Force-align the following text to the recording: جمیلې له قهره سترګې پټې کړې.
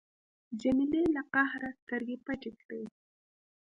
جمیلې 0.61 1.03
له 1.15 1.21
قهره 1.33 1.69
سترګې 1.79 2.15
پټې 2.25 2.51
کړې. 2.61 2.81